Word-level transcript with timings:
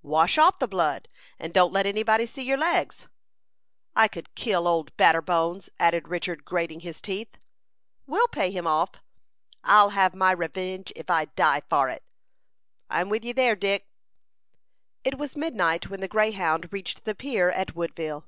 "Wash 0.00 0.38
off 0.38 0.60
the 0.60 0.66
blood, 0.66 1.08
and 1.38 1.52
don't 1.52 1.70
let 1.70 1.84
any 1.84 2.02
body 2.02 2.24
see 2.24 2.42
your 2.42 2.56
legs." 2.56 3.06
"I 3.94 4.08
could 4.08 4.34
kill 4.34 4.66
Old 4.66 4.96
Batterbones," 4.96 5.68
added 5.78 6.08
Richard, 6.08 6.42
grating 6.46 6.80
his 6.80 7.02
teeth. 7.02 7.36
"We'll 8.06 8.26
pay 8.28 8.50
him 8.50 8.66
off." 8.66 8.92
"I'll 9.62 9.90
have 9.90 10.14
my 10.14 10.32
revenge, 10.32 10.90
if 10.96 11.10
I 11.10 11.26
die 11.26 11.60
for 11.68 11.90
it." 11.90 12.02
"I'm 12.88 13.10
with 13.10 13.26
you 13.26 13.34
there, 13.34 13.54
Dick." 13.56 13.86
It 15.04 15.18
was 15.18 15.36
midnight 15.36 15.90
when 15.90 16.00
the 16.00 16.08
Greyhound 16.08 16.72
reached 16.72 17.04
the 17.04 17.14
pier 17.14 17.50
at 17.50 17.76
Woodville. 17.76 18.24